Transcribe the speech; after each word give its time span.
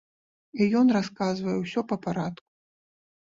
І 0.63 0.67
ён 0.79 0.87
расказвае 0.97 1.53
ўсё 1.59 1.79
па 1.91 1.97
парадку. 2.05 2.47